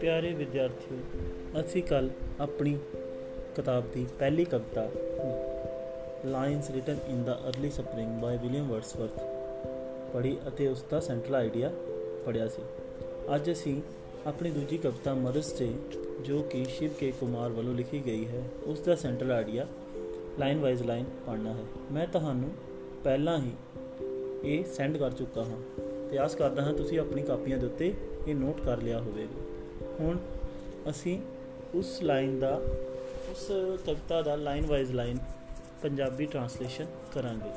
[0.00, 0.98] ਪਿਆਰੇ ਵਿਦਿਆਰਥੀਓ,
[1.60, 2.78] ਅਸੀਂ ਕੱਲ ਆਪਣੀ
[3.56, 4.90] ਕਿਤਾਬ ਦੀ ਪਹਿਲੀ ਕਵਿਤਾ
[6.24, 9.20] lines written in the early spring by William Wordsworth
[10.14, 11.70] ਪੜ੍ਹੀ ਅਤੇ ਉਸ ਦਾ ਸੈਂਟਰਲ ਆਈਡੀਆ
[12.26, 12.62] ਪੜਿਆ ਸੀ।
[13.34, 13.82] ਅੱਜ ਅਸੀਂ
[14.26, 15.74] ਆਪਣੀ ਦੂਜੀ ਕਵਿਤਾ ਮਦਰਸ ਡੇ
[16.24, 19.66] ਜੋ ਕਿ ਸ਼ਿਵ ਕੇ ਕੁਮਾਰ ਵੱਲੋਂ ਲਿਖੀ ਗਈ ਹੈ, ਉਸ ਦਾ central idea
[20.38, 22.50] line wise line ਪੜ੍ਹਨਾ ਹੈ। ਮੈਂ ਤੁਹਾਨੂੰ
[23.04, 23.50] ਪਹਿਲਾਂ ਹੀ
[24.44, 25.60] ਇਹ ਸੈਂਡ ਕਰ ਚੁੱਕਾ ਹਾਂ।
[26.10, 27.94] ਤੇ ਆਸ ਕਰਦਾ ਹਾਂ ਤੁਸੀਂ ਆਪਣੀ ਕਾਪੀਆਂ ਦੇ ਉੱਤੇ
[28.28, 29.42] ਇਹ ਨੋਟ ਕਰ ਲਿਆ ਹੋਵੇਗਾ।
[30.00, 30.18] ਹੁਣ
[30.90, 31.18] ਅਸੀਂ
[31.74, 32.60] ਉਸ ਲਾਈਨ ਦਾ,
[33.30, 33.52] ਉਸ
[33.86, 35.18] ਕਵਿਤਾ ਦਾ line wise line
[35.82, 37.50] Punjabi translation ਕਰਾਂਗੇ।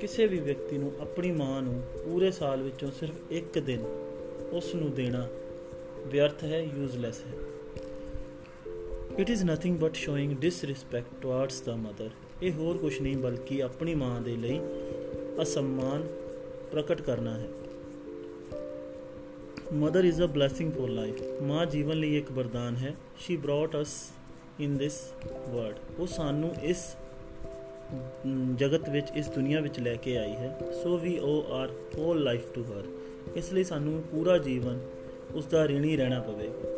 [0.00, 3.80] ਕਿਸੇ ਵੀ ਵਿਅਕਤੀ ਨੂੰ ਆਪਣੀ ਮਾਂ ਨੂੰ ਪੂਰੇ ਸਾਲ ਵਿੱਚੋਂ ਸਿਰਫ ਇੱਕ ਦਿਨ
[4.52, 5.28] ਉਸ ਨੂੰ ਦੇਣਾ
[6.06, 7.32] ਵਿਅਰਥ ਹੈ ਯੂਜ਼ਲੈਸ ਹੈ।
[9.18, 12.10] It is nothing but showing disrespect towards the mother
[12.42, 14.60] ਇਹ ਹੋਰ ਕੁਝ ਨਹੀਂ, ਬਲਕਿ ਆਪਣੀ ਮਾਂ ਦੇ ਲਈ
[15.42, 16.08] ਅਸਮਾਨ
[16.72, 17.48] ਪ੍ਰਕਟ ਕਰਨਾ ਹੈ।
[19.72, 24.12] Mother is a blessing for life ਮਾਂ ਜੀਵਨ ਲਈ ਇੱਕ ਵਰਦਾਨ ਹੈ। She brought us
[24.60, 25.00] in this
[25.48, 26.96] world ਉਹ ਸਾਨੂੰ ਇਸ
[28.56, 32.52] ਜਗਤ ਵਿੱਚ ਇਸ ਦੁਨੀਆ ਵਿੱਚ ਲੈ ਕੇ ਆਈ ਹੈ so we owe our whole life
[32.52, 32.84] to her
[33.36, 34.80] ਇਸ ਲਈ ਸਾਨੂੰ ਪੂਰਾ ਜੀਵਨ
[35.34, 36.76] ਉਸ ਦਾ ਰਿਣੀ ਰਹਿਣਾ ਪਵੇਗਾ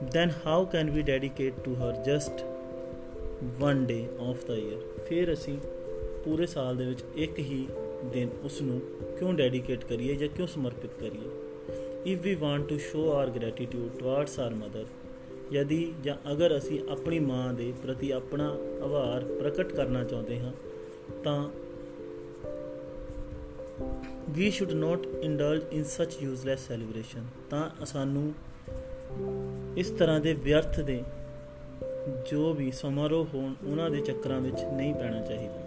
[0.00, 2.44] then how can we dedicate to her just
[3.64, 5.04] one day of the year?
[5.08, 5.58] ਫਿਰ ਅਸੀਂ
[6.24, 7.68] ਪੂਰੇ ਸਾਲ ਦੇ ਵਿੱਚ ਇੱਕ ਹੀ
[8.04, 8.80] ਦਿਨ ਉਸ ਨੂੰ
[9.18, 12.12] ਕਿਉਂ ਡੈਡੀਕੇਟ ਕਰੀਏ ਜਾਂ ਕਿਉਂ ਸਮਰਪਿਤ ਕਰੀਏ?
[12.12, 14.84] If we want to show our gratitude towards our mother
[15.52, 20.52] ਯਦੀ ਜਾਂ ਅਗਰ ਅਸੀਂ ਆਪਣੀ ਮਾਂ ਦੇ ਪ੍ਰਤੀ ਆਪਣਾ ਆਭਾਰ ਪ੍ਰਕਟ ਕਰਨਾ ਚਾਹੁੰਦੇ ਹਾਂ,
[21.24, 21.48] ਤਾਂ
[24.30, 28.32] ਵੀ ਸ਼ੁੱਡ ਨਾਟ ਇੰਡਲਜ ਇਨ ਸੱਚ ਯੂਜ਼ਲੈਸ ਸੈਲੀਬ੍ਰੇਸ਼ਨ ਤਾਂ ਸਾਨੂੰ
[29.76, 31.02] ਇਸ ਤਰ੍ਹਾਂ ਦੇ ਵਿਅਰਥ ਦੇ
[32.30, 35.60] ਜੋ ਵੀ ਸਮਾਰੋਹ ਹੋਣ, ਉਹਨਾਂ ਦੇ ਚੱਕਰਾਂ ਵਿੱਚ ਨਹੀਂ ਪੈਣਾ ਚਾਹੀਦਾ।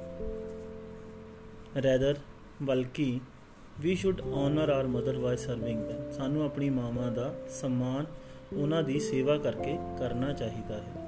[1.84, 2.16] ਰੈਦਰ
[2.62, 3.20] ਬਲਕਿ
[3.80, 6.12] we should honour our mother by serving them.
[6.12, 8.06] ਸਾਨੂੰ ਆਪਣੀ ਮਾਵਾਂ ਦਾ ਸਨਮਾਨ
[8.56, 11.02] ਉਹਨਾਂ ਦੀ ਸੇਵਾ ਕਰਕੇ ਕਰਨਾ ਚਾਹੀਦਾ ਹੈ।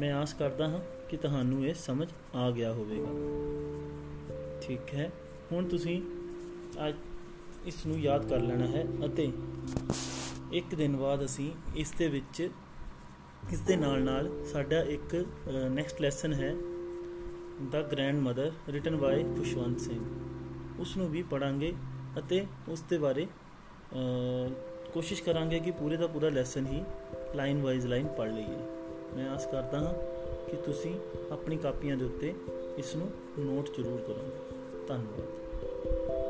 [0.00, 3.12] ਮੈਂ ਆਸ ਕਰਦਾ ਹਾਂ ਕਿ ਤੁਹਾਨੂੰ ਇਹ ਸਮਝ ਆ ਗਿਆ ਹੋਵੇਗਾ।
[4.62, 5.10] ਠੀਕ ਹੈ,
[5.52, 6.00] ਹੁਣ ਤੁਸੀਂ
[6.88, 6.96] ਅੱਜ
[7.66, 9.30] ਇਸ ਨੂੰ ਯਾਦ ਕਰ ਲੈਣਾ ਹੈ ਅਤੇ
[10.52, 12.48] ਇੱਕ ਦਿਨ ਬਾਅਦ ਅਸੀਂ ਇਸ ਦੇ ਵਿੱਚ,
[13.52, 15.14] ਇਸ ਦੇ ਨਾਲ ਨਾਲ ਸਾਡਾ ਇੱਕ
[15.70, 16.54] ਨੈਕਸਟ ਲੈਸਨ ਹੈ
[17.70, 17.82] the
[18.20, 20.00] grandmother written by Khushwant Singh.
[20.78, 21.72] ਉਸ ਨੂੰ ਵੀ ਪੜਾਂਗੇ
[22.18, 23.26] ਅਤੇ ਉਸ ਦੇ ਬਾਰੇ
[24.94, 26.84] ਕੋਸ਼ਿਸ਼ ਕਰਾਂਗੇ ਕਿ ਪੂਰੇ ਦਾ ਪੂਰਾ ਲੈਸਨ ਹੀ
[27.34, 28.58] ਲਾਈਨ ਵਾਈਜ਼ ਲਾਈਨ ਪੜ੍ਹ ਲਈਏ।
[29.16, 29.94] ਮੈਂ ਆਸ ਕਰਦਾ ਹਾਂ
[30.50, 30.94] ਕਿ ਤੁਸੀਂ
[31.32, 32.34] ਆਪਣੀ ਕਾਪੀਆਂ ਦੇ ਉੱਤੇ
[32.76, 34.58] ਇਸ ਨੂੰ ਨੋਟ ਜ਼ਰੂਰ ਕਰੋਗੇ।
[34.88, 36.29] ਧੰਨਵਾਦ।